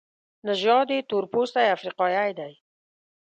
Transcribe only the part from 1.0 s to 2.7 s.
تورپوستی افریقایی دی.